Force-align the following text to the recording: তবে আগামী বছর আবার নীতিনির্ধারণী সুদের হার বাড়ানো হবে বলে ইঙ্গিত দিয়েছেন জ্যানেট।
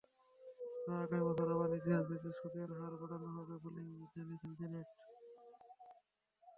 তবে 0.83 0.97
আগামী 1.03 1.23
বছর 1.27 1.47
আবার 1.55 1.69
নীতিনির্ধারণী 1.73 2.31
সুদের 2.39 2.69
হার 2.77 2.93
বাড়ানো 3.01 3.29
হবে 3.37 3.55
বলে 3.63 3.79
ইঙ্গিত 3.85 4.15
দিয়েছেন 4.19 4.51
জ্যানেট। 4.59 4.89